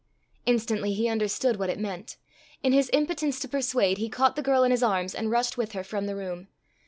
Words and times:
Instantly 0.47 0.93
he 0.95 1.07
understood 1.07 1.57
what 1.57 1.69
it 1.69 1.77
meant. 1.77 2.17
In 2.63 2.73
his 2.73 2.89
impotence 2.91 3.39
to 3.41 3.47
persuade, 3.47 3.99
he 3.99 4.09
caught 4.09 4.35
the 4.35 4.41
girl 4.41 4.63
in 4.63 4.71
his 4.71 4.81
arms, 4.81 5.13
and 5.13 5.29
rushed 5.29 5.59
with 5.59 5.73
her 5.73 5.83
from 5.83 6.07
the 6.07 6.15
room. 6.15 6.47